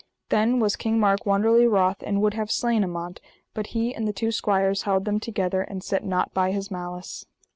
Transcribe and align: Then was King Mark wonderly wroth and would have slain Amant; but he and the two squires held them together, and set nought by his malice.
Then 0.29 0.57
was 0.59 0.75
King 0.77 0.99
Mark 0.99 1.27
wonderly 1.27 1.67
wroth 1.67 2.01
and 2.01 2.23
would 2.23 2.33
have 2.33 2.49
slain 2.51 2.83
Amant; 2.83 3.21
but 3.53 3.67
he 3.67 3.93
and 3.93 4.07
the 4.07 4.11
two 4.11 4.31
squires 4.31 4.81
held 4.81 5.05
them 5.05 5.19
together, 5.19 5.61
and 5.61 5.83
set 5.83 6.03
nought 6.03 6.33
by 6.33 6.49
his 6.49 6.71
malice. 6.71 7.27